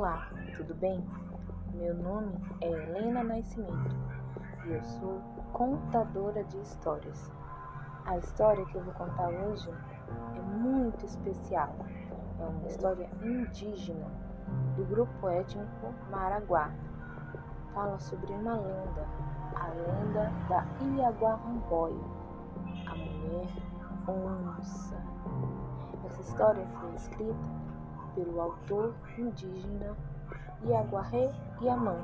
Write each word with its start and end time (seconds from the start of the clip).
Olá, 0.00 0.30
tudo 0.56 0.74
bem? 0.76 1.06
Meu 1.74 1.94
nome 1.94 2.32
é 2.62 2.68
Helena 2.70 3.22
Nascimento 3.22 3.94
e 4.64 4.70
eu 4.72 4.82
sou 4.82 5.20
contadora 5.52 6.42
de 6.44 6.56
histórias. 6.56 7.30
A 8.06 8.16
história 8.16 8.64
que 8.64 8.76
eu 8.76 8.82
vou 8.82 8.94
contar 8.94 9.28
hoje 9.28 9.68
é 10.38 10.40
muito 10.40 11.04
especial. 11.04 11.76
É 12.40 12.44
uma 12.46 12.66
história 12.66 13.10
indígena 13.22 14.06
do 14.74 14.86
grupo 14.86 15.28
étnico 15.28 15.92
Maraguá. 16.10 16.70
Fala 17.74 17.98
sobre 17.98 18.32
uma 18.32 18.54
lenda, 18.54 19.06
a 19.54 19.66
lenda 19.66 20.32
da 20.48 20.64
Iaguarramboio, 20.96 22.02
a 22.86 22.94
mulher 22.94 23.50
onça. 24.08 24.96
Essa 26.06 26.22
história 26.22 26.66
foi 26.80 26.94
escrita 26.94 27.69
pelo 28.14 28.40
autor 28.40 28.94
indígena 29.18 29.96
Iaguaré 30.64 31.32
Yamã. 31.62 31.96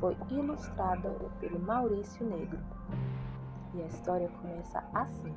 Foi 0.00 0.16
ilustrada 0.30 1.10
pelo 1.40 1.58
Maurício 1.58 2.26
Negro. 2.26 2.58
E 3.74 3.82
a 3.82 3.86
história 3.86 4.28
começa 4.40 4.82
assim. 4.94 5.34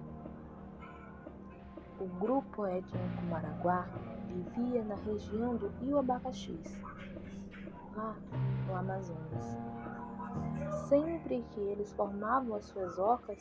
O 2.00 2.06
grupo 2.20 2.66
étnico 2.66 3.24
Maraguá 3.30 3.88
vivia 4.28 4.84
na 4.84 4.96
região 4.96 5.56
do 5.56 5.68
Rio 5.80 5.98
Abacaxis, 5.98 6.80
lá 7.96 8.16
no 8.68 8.76
Amazonas. 8.76 9.58
Sempre 10.88 11.44
que 11.52 11.60
eles 11.60 11.92
formavam 11.94 12.56
as 12.56 12.66
suas 12.66 13.00
ocas, 13.00 13.40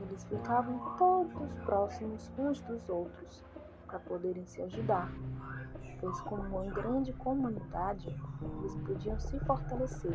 eles 0.00 0.24
ficavam 0.24 0.78
todos 0.96 1.52
próximos 1.64 2.30
uns 2.38 2.60
dos 2.62 2.88
outros 2.88 3.44
para 3.88 3.98
poderem 4.00 4.44
se 4.46 4.62
ajudar, 4.62 5.10
pois, 6.00 6.20
como 6.20 6.42
uma 6.42 6.70
grande 6.70 7.12
comunidade, 7.14 8.14
eles 8.58 8.76
podiam 8.86 9.18
se 9.18 9.40
fortalecer 9.40 10.12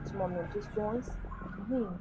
nos 0.00 0.12
momentos 0.12 0.66
bons 0.68 1.08
e 1.08 1.60
ruins. 1.62 2.00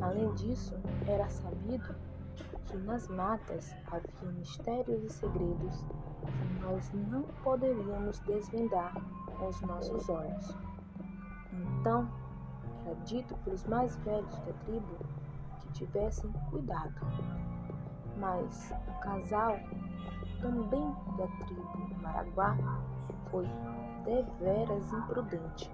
Além 0.00 0.32
disso, 0.34 0.74
era 1.06 1.28
sabido 1.28 1.94
que 2.66 2.76
nas 2.78 3.08
matas 3.08 3.74
havia 3.86 4.32
mistérios 4.32 5.02
e 5.02 5.08
segredos 5.08 5.84
que 6.26 6.60
nós 6.62 6.92
não 7.10 7.22
poderíamos 7.42 8.18
desvendar 8.20 8.92
com 9.38 9.48
os 9.48 9.60
nossos 9.62 10.08
olhos. 10.10 10.56
Então, 11.80 12.08
era 12.84 12.94
dito 13.06 13.34
pelos 13.38 13.64
mais 13.64 13.96
velhos 13.98 14.38
da 14.40 14.52
tribo 14.64 14.98
que 15.60 15.72
tivessem 15.72 16.30
cuidado 16.50 16.94
mas 18.16 18.74
o 18.88 19.00
casal, 19.00 19.58
também 20.40 20.94
da 21.16 21.26
tribo 21.44 22.02
Maraguá, 22.02 22.56
foi 23.30 23.48
deveras 24.04 24.92
imprudente 24.92 25.70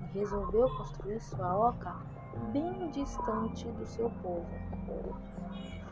e 0.00 0.18
resolveu 0.18 0.68
construir 0.76 1.20
sua 1.20 1.56
oca 1.56 1.94
bem 2.52 2.90
distante 2.90 3.66
do 3.72 3.86
seu 3.86 4.10
povo. 4.22 4.46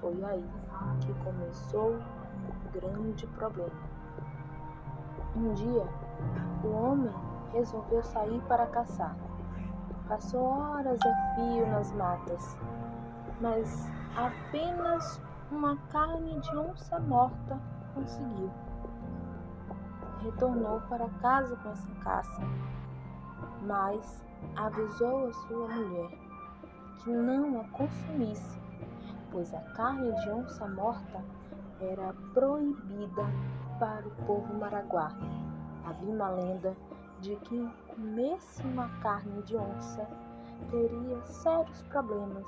Foi 0.01 0.25
aí 0.25 0.45
que 1.01 1.13
começou 1.25 1.95
um 1.95 2.71
grande 2.73 3.27
problema. 3.29 3.95
Um 5.37 5.53
dia, 5.55 5.87
o 6.63 6.69
homem 6.69 7.15
resolveu 7.53 8.03
sair 8.03 8.41
para 8.43 8.67
caçar. 8.67 9.17
Passou 10.09 10.43
horas 10.45 11.01
a 11.01 11.35
fio 11.35 11.67
nas 11.67 11.93
matas, 11.93 12.57
mas 13.41 13.91
apenas 14.17 15.21
uma 15.55 15.77
carne 15.93 16.41
de 16.41 16.57
onça 16.57 16.99
morta 16.99 17.59
conseguiu. 17.95 18.51
Retornou 20.21 20.81
para 20.89 21.09
casa 21.21 21.55
com 21.57 21.71
essa 21.71 21.95
caça, 22.03 22.43
mas 23.63 24.25
avisou 24.57 25.29
a 25.29 25.33
sua 25.33 25.69
mulher 25.69 26.11
que 26.99 27.11
não 27.11 27.61
a 27.61 27.65
consumisse, 27.69 28.59
pois 29.31 29.55
a 29.55 29.61
carne 29.75 30.13
de 30.23 30.31
onça 30.31 30.67
morta 30.69 31.23
era 31.81 32.13
proibida 32.33 33.25
para 33.79 34.07
o 34.07 34.11
povo 34.27 34.55
maraguá. 34.55 35.13
Havia 35.87 36.15
uma 36.15 36.31
lenda 36.31 36.75
de 37.21 37.37
que 37.37 37.71
comesse 37.89 38.63
uma 38.63 38.89
carne 39.01 39.43
de 39.43 39.57
onça 39.57 40.09
teria 40.71 41.23
sérios 41.23 41.83
problemas 41.83 42.47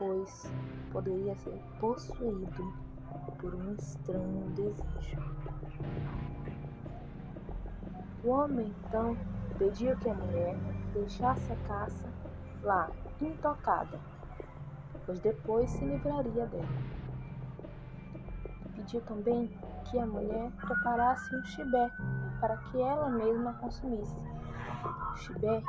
pois 0.00 0.50
poderia 0.90 1.36
ser 1.36 1.62
possuído 1.78 2.72
por 3.38 3.54
um 3.54 3.74
estranho 3.74 4.48
desejo. 4.56 5.20
O 8.24 8.30
homem 8.30 8.74
então 8.86 9.14
pediu 9.58 9.94
que 9.98 10.08
a 10.08 10.14
mulher 10.14 10.56
deixasse 10.94 11.52
a 11.52 11.56
caça 11.68 12.08
lá, 12.62 12.90
intocada, 13.20 14.00
pois 15.04 15.20
depois 15.20 15.70
se 15.70 15.84
livraria 15.84 16.46
dela. 16.46 16.64
Pediu 18.74 19.02
também 19.02 19.50
que 19.84 19.98
a 19.98 20.06
mulher 20.06 20.50
preparasse 20.62 21.36
um 21.36 21.42
chibé 21.44 21.90
para 22.40 22.56
que 22.56 22.80
ela 22.80 23.10
mesma 23.10 23.52
consumisse. 23.54 24.16
O 25.12 25.16
chibé 25.18 25.62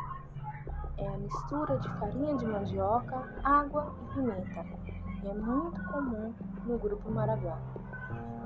é 1.04 1.08
a 1.08 1.18
mistura 1.18 1.78
de 1.80 1.90
farinha 2.00 2.36
de 2.38 2.46
mandioca, 2.46 3.24
água 3.44 3.94
e 4.04 4.14
pimenta 4.14 4.66
e 5.24 5.28
é 5.28 5.34
muito 5.34 5.84
comum 5.86 6.34
no 6.66 6.78
grupo 6.78 7.12
Maraguá. 7.12 7.58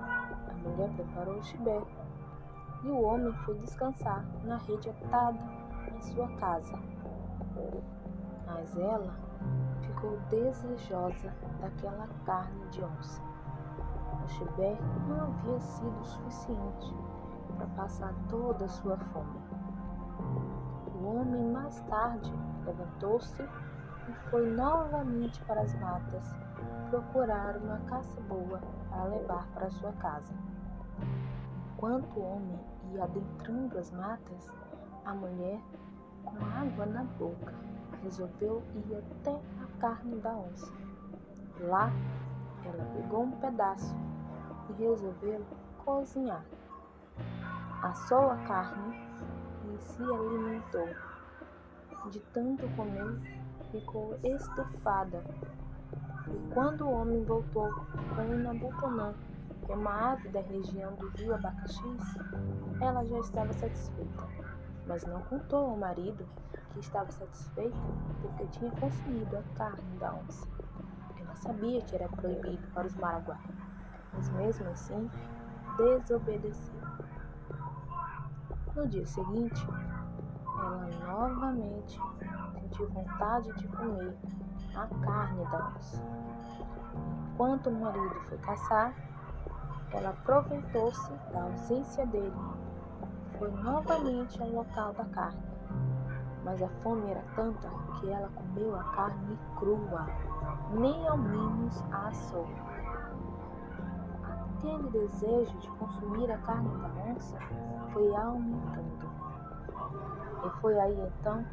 A 0.01 0.53
mulher 0.69 0.89
preparou 0.95 1.37
o 1.37 1.43
chibé 1.43 1.81
e 2.83 2.89
o 2.89 3.01
homem 3.01 3.33
foi 3.45 3.55
descansar 3.59 4.25
na 4.43 4.57
rede 4.57 4.89
atada 4.89 5.39
em 5.93 6.01
sua 6.01 6.27
casa. 6.37 6.77
Mas 8.45 8.77
ela 8.77 9.13
ficou 9.81 10.17
desejosa 10.29 11.33
daquela 11.61 12.07
carne 12.25 12.67
de 12.69 12.83
onça. 12.83 13.21
O 14.23 14.27
chibé 14.27 14.77
não 15.07 15.23
havia 15.23 15.59
sido 15.59 16.05
suficiente 16.05 16.93
para 17.57 17.67
passar 17.67 18.13
toda 18.29 18.65
a 18.65 18.69
sua 18.69 18.97
fome. 18.97 19.64
O 21.05 21.17
homem 21.17 21.51
mais 21.51 21.79
tarde 21.81 22.33
levantou-se 22.65 23.43
e 23.43 24.13
foi 24.31 24.49
novamente 24.49 25.39
para 25.43 25.61
as 25.61 25.79
matas 25.79 26.35
procurar 26.89 27.57
uma 27.57 27.77
caça 27.81 28.19
boa 28.21 28.59
para 28.89 29.03
levar 29.03 29.45
para 29.53 29.69
sua 29.69 29.93
casa. 29.93 30.33
Enquanto 31.73 32.11
o 32.17 32.23
homem 32.23 32.59
ia 32.91 33.03
adentrando 33.03 33.77
as 33.77 33.91
matas, 33.91 34.49
a 35.05 35.13
mulher, 35.13 35.61
com 36.23 36.43
água 36.43 36.87
na 36.87 37.03
boca, 37.03 37.53
resolveu 38.01 38.63
ir 38.73 38.95
até 38.95 39.39
a 39.61 39.79
carne 39.79 40.19
da 40.21 40.31
onça. 40.31 40.73
Lá, 41.59 41.91
ela 42.65 42.83
pegou 42.95 43.25
um 43.25 43.31
pedaço 43.33 43.95
e 44.69 44.73
resolveu 44.81 45.45
cozinhar. 45.85 46.43
Assou 47.83 48.31
a 48.31 48.37
carne 48.47 49.05
se 49.79 50.03
alimentou. 50.03 50.87
De 52.11 52.19
tanto 52.33 52.67
comer, 52.75 53.19
ficou 53.71 54.17
estufada. 54.23 55.23
E 56.27 56.53
quando 56.53 56.85
o 56.85 56.91
homem 56.91 57.23
voltou 57.23 57.69
com 58.15 58.59
butonã, 58.59 59.13
que 59.65 59.71
é 59.71 59.75
uma 59.75 60.11
ave 60.11 60.29
da 60.29 60.41
região 60.41 60.93
do 60.95 61.07
rio 61.09 61.33
Abacaxis, 61.33 62.17
ela 62.79 63.03
já 63.05 63.19
estava 63.19 63.53
satisfeita, 63.53 64.27
mas 64.87 65.03
não 65.05 65.21
contou 65.23 65.71
ao 65.71 65.77
marido 65.77 66.25
que 66.73 66.79
estava 66.79 67.11
satisfeita 67.11 67.77
porque 68.21 68.45
tinha 68.47 68.71
consumido 68.71 69.37
a 69.37 69.43
carne 69.57 69.97
da 69.99 70.13
onça. 70.13 70.47
Ela 71.19 71.35
sabia 71.35 71.81
que 71.81 71.95
era 71.95 72.07
proibido 72.09 72.67
para 72.73 72.87
os 72.87 72.95
Maraguá, 72.95 73.39
mas 74.13 74.29
mesmo 74.29 74.69
assim 74.69 75.09
desobedeceu. 75.77 76.84
No 78.75 78.85
dia 78.87 79.05
seguinte, 79.05 79.65
ela 80.59 80.89
novamente 81.07 81.97
sentiu 82.59 82.89
vontade 82.89 83.53
de 83.53 83.67
comer 83.69 84.17
a 84.75 84.85
carne 85.01 85.45
da 85.45 85.73
onça. 85.77 86.03
Enquanto 87.31 87.69
o 87.69 87.79
marido 87.79 88.15
foi 88.27 88.37
caçar, 88.39 88.93
ela 89.93 90.09
aproveitou-se 90.09 91.09
da 91.31 91.43
ausência 91.43 92.05
dele. 92.07 92.35
Foi 93.39 93.49
novamente 93.49 94.41
ao 94.41 94.49
local 94.49 94.91
da 94.91 95.05
carne. 95.05 95.41
Mas 96.43 96.61
a 96.61 96.67
fome 96.83 97.09
era 97.09 97.23
tanta 97.33 97.69
que 97.97 98.09
ela 98.09 98.29
comeu 98.35 98.77
a 98.77 98.83
carne 98.83 99.39
crua, 99.57 100.05
nem 100.73 101.07
ao 101.07 101.17
menos 101.17 101.81
a 101.93 102.09
assou 102.09 102.45
aquele 104.65 104.89
desejo 104.89 105.57
de 105.59 105.69
consumir 105.71 106.31
a 106.31 106.37
carne 106.39 106.69
da 106.79 106.87
onça 107.11 107.37
foi 107.93 108.15
aumentando. 108.15 109.05
E 110.43 110.49
foi 110.61 110.79
aí 110.79 110.99
então 110.99 111.45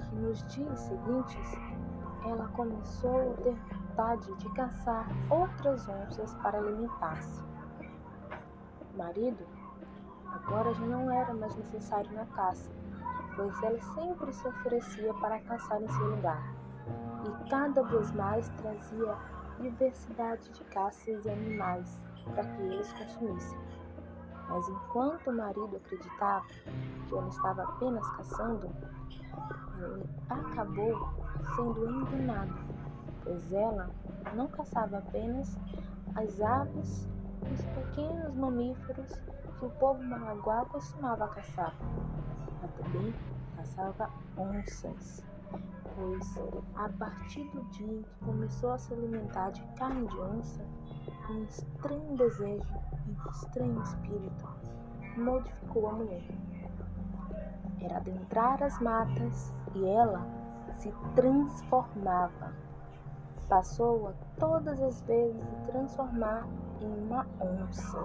que 0.00 0.16
nos 0.16 0.44
dias 0.48 0.78
seguintes 0.78 1.52
ela 2.26 2.46
começou 2.48 3.32
a 3.32 3.42
ter 3.42 3.54
vontade 3.54 4.34
de 4.36 4.48
caçar 4.50 5.06
outras 5.30 5.88
onças 5.88 6.34
para 6.36 6.58
alimentar-se. 6.58 7.42
O 8.92 8.98
marido 8.98 9.44
Agora 10.26 10.74
já 10.74 10.84
não 10.84 11.10
era 11.12 11.32
mais 11.32 11.54
necessário 11.56 12.10
na 12.12 12.26
caça, 12.26 12.68
pois 13.36 13.62
ela 13.62 13.80
sempre 13.94 14.32
se 14.32 14.46
oferecia 14.48 15.14
para 15.14 15.38
caçar 15.38 15.80
em 15.80 15.88
seu 15.88 16.10
lugar, 16.10 16.42
e 17.24 17.48
cada 17.48 17.82
vez 17.84 18.10
mais 18.12 18.48
trazia 18.48 19.16
diversidade 19.60 20.50
de 20.50 20.64
caças 20.64 21.24
e 21.24 21.30
animais 21.30 22.00
para 22.32 22.44
que 22.44 22.62
eles 22.62 22.92
consumissem. 22.92 23.58
Mas 24.48 24.68
enquanto 24.68 25.30
o 25.30 25.36
marido 25.36 25.76
acreditava 25.76 26.44
que 26.46 27.14
ela 27.14 27.28
estava 27.28 27.62
apenas 27.62 28.06
caçando, 28.10 28.70
ele 29.78 30.04
acabou 30.28 31.08
sendo 31.56 31.90
enganado, 31.90 32.54
pois 33.22 33.52
ela 33.52 33.90
não 34.34 34.46
caçava 34.48 34.98
apenas 34.98 35.56
as 36.14 36.40
aves 36.40 37.08
e 37.48 37.54
os 37.54 37.64
pequenos 37.64 38.34
mamíferos 38.34 39.12
que 39.58 39.64
o 39.64 39.70
povo 39.70 40.02
malaguá 40.02 40.64
costumava 40.66 41.28
caçar. 41.28 41.74
Ela 42.60 42.72
também 42.72 43.14
caçava 43.56 44.10
onças, 44.36 45.24
pois 45.94 46.38
a 46.76 46.88
partir 46.90 47.44
do 47.50 47.62
dia 47.70 47.98
em 47.98 48.02
que 48.02 48.24
começou 48.24 48.72
a 48.72 48.78
se 48.78 48.92
alimentar 48.92 49.50
de 49.50 49.62
carne 49.76 50.06
de 50.06 50.18
onça, 50.18 50.64
um 51.30 51.44
estranho 51.44 52.16
desejo 52.16 52.84
um 53.06 53.30
estranho 53.30 53.82
espírito 53.82 54.48
modificou 55.16 55.88
a 55.88 55.92
mulher. 55.92 56.24
Era 57.80 57.98
adentrar 57.98 58.62
as 58.62 58.78
matas 58.80 59.52
e 59.74 59.86
ela 59.86 60.26
se 60.78 60.92
transformava. 61.14 62.52
Passou 63.48 64.08
a 64.08 64.12
todas 64.40 64.80
as 64.80 65.02
vezes 65.02 65.44
se 65.44 65.72
transformar 65.72 66.46
em 66.80 67.04
uma 67.04 67.26
onça, 67.40 68.02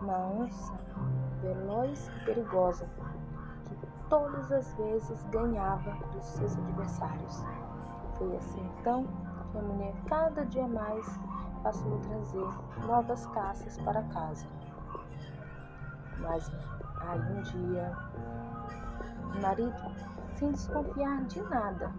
uma 0.00 0.18
onça 0.18 0.72
veloz 1.42 2.08
e 2.08 2.24
perigosa, 2.24 2.86
que 3.64 3.76
todas 4.08 4.52
as 4.52 4.72
vezes 4.74 5.22
ganhava 5.24 5.92
dos 6.12 6.24
seus 6.24 6.56
adversários. 6.56 7.44
Foi 8.16 8.36
assim 8.36 8.64
então 8.78 9.04
que 9.50 9.58
a 9.58 9.62
mulher 9.62 9.92
cada 10.06 10.46
dia 10.46 10.68
mais 10.68 11.18
a 11.64 11.70
trazer 11.70 12.86
novas 12.86 13.26
caças 13.28 13.78
para 13.78 14.02
casa. 14.04 14.46
Mas 16.18 16.50
aí 17.00 17.20
um 17.20 17.42
dia, 17.42 17.96
o 19.34 19.40
marido, 19.40 19.74
sem 20.34 20.50
desconfiar 20.50 21.24
de 21.24 21.40
nada, 21.42 21.92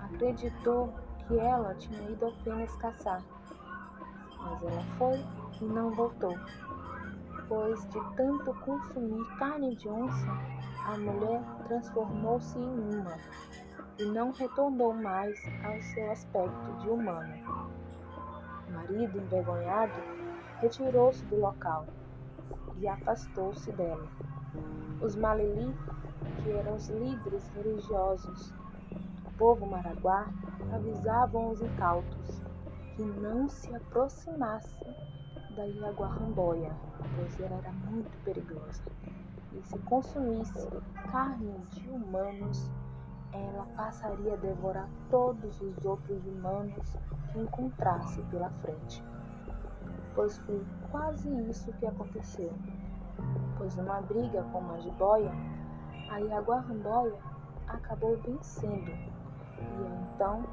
acreditou 0.00 0.92
que 1.26 1.38
ela 1.38 1.74
tinha 1.74 2.10
ido 2.10 2.26
apenas 2.26 2.74
caçar. 2.76 3.22
Mas 4.40 4.62
ela 4.62 4.82
foi 4.98 5.24
e 5.60 5.64
não 5.64 5.90
voltou, 5.92 6.36
pois 7.48 7.84
de 7.88 8.00
tanto 8.16 8.52
consumir 8.60 9.24
carne 9.38 9.76
de 9.76 9.88
onça, 9.88 10.26
a 10.86 10.98
mulher 10.98 11.40
transformou-se 11.66 12.58
em 12.58 12.94
uma 12.96 13.16
e 13.98 14.04
não 14.06 14.32
retornou 14.32 14.92
mais 14.92 15.38
ao 15.64 15.80
seu 15.80 16.10
aspecto 16.10 16.72
de 16.80 16.90
humano 16.90 17.83
marido, 18.84 19.18
envergonhado, 19.18 20.02
retirou-se 20.60 21.24
do 21.26 21.40
local 21.40 21.86
e 22.78 22.86
afastou-se 22.86 23.70
dela. 23.72 24.06
Os 25.00 25.16
Malili, 25.16 25.74
que 26.42 26.50
eram 26.50 26.76
os 26.76 26.88
líderes 26.88 27.48
religiosos 27.48 28.50
do 29.24 29.30
povo 29.38 29.66
maraguá, 29.66 30.26
avisavam 30.72 31.50
os 31.50 31.60
incautos 31.60 32.42
que 32.94 33.02
não 33.02 33.48
se 33.48 33.74
aproximassem 33.74 34.94
da 35.56 35.64
Iaguarramboia, 35.64 36.72
pois 37.16 37.40
ela 37.40 37.56
era 37.56 37.72
muito 37.72 38.16
perigosa. 38.24 38.82
E 39.52 39.62
se 39.62 39.78
consumisse 39.80 40.68
carne 41.10 41.54
de 41.70 41.88
humanos, 41.88 42.70
ela 43.34 43.66
passaria 43.76 44.34
a 44.34 44.36
devorar 44.36 44.88
todos 45.10 45.60
os 45.60 45.84
outros 45.84 46.24
humanos 46.24 46.96
que 47.32 47.40
encontrasse 47.40 48.22
pela 48.30 48.48
frente. 48.62 49.02
Pois 50.14 50.38
foi 50.38 50.64
quase 50.90 51.28
isso 51.50 51.72
que 51.74 51.86
aconteceu. 51.86 52.52
Pois 53.58 53.74
numa 53.74 54.00
briga 54.02 54.42
com 54.52 54.58
uma 54.60 54.80
jiboia, 54.80 55.32
a 56.10 56.18
Iaguarramboia 56.18 57.18
acabou 57.66 58.16
vencendo. 58.18 58.90
E 58.90 60.14
então 60.14 60.44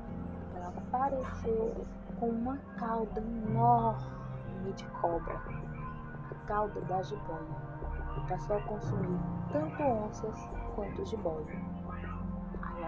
ela 0.56 0.70
apareceu 0.70 1.86
com 2.20 2.30
uma 2.30 2.58
cauda 2.78 3.20
enorme 3.20 4.74
de 4.76 4.86
cobra, 5.02 5.40
a 6.32 6.48
cauda 6.48 6.82
da 6.82 7.02
jiboia. 7.04 7.72
Passou 8.28 8.58
a 8.58 8.62
consumir 8.62 9.20
tanto 9.52 9.84
onças 9.84 10.50
quanto 10.76 11.06
jiboia. 11.06 11.46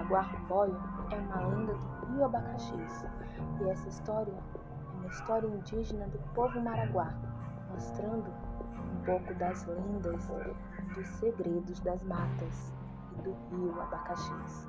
Guarboia 0.03 0.75
é 1.11 1.15
uma 1.15 1.47
lenda 1.47 1.73
do 1.73 2.05
rio 2.05 2.25
Abacaxis 2.25 3.05
e 3.59 3.69
essa 3.69 3.89
história 3.89 4.33
é 4.33 4.97
uma 4.97 5.07
história 5.07 5.47
indígena 5.47 6.07
do 6.07 6.19
povo 6.33 6.59
maraguá, 6.61 7.13
mostrando 7.71 8.29
um 8.29 9.05
pouco 9.05 9.33
das 9.35 9.65
lendas, 9.65 10.27
dos 10.95 11.07
segredos 11.19 11.79
das 11.81 12.03
matas 12.03 12.73
e 13.13 13.21
do 13.21 13.35
rio 13.49 13.81
Abacaxis. 13.81 14.67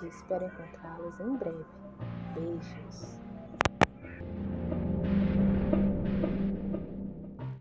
Eu 0.00 0.08
espero 0.08 0.46
encontrá-los 0.46 1.20
em 1.20 1.36
breve. 1.36 1.66
Beijos! 2.34 3.27